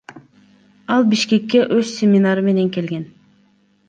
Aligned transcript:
Ал 0.95 1.03
Бишкекке 1.11 1.61
өз 1.75 1.91
семинары 1.99 2.45
менен 2.47 2.73
келген. 2.79 3.05